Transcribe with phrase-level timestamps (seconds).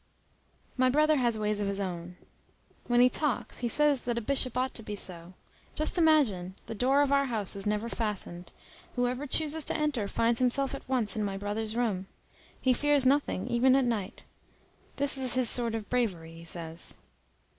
[0.77, 2.17] My brother has ways of his own.
[2.87, 5.33] When he talks, he says that a bishop ought to be so.
[5.75, 6.55] Just imagine!
[6.65, 8.51] the door of our house is never fastened.
[8.95, 12.07] Whoever chooses to enter finds himself at once in my brother's room.
[12.59, 14.25] He fears nothing, even at night.
[14.95, 16.97] That is his sort of bravery, he says.